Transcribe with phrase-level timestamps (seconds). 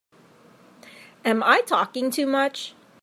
[1.23, 2.73] Am I talking too much?